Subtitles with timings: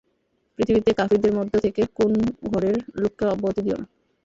[0.59, 2.11] পৃথিবীতে কাফিরদের মধ্য থেকে কোন
[2.47, 3.87] ঘরের লোককে অব্যাহতি দিও না।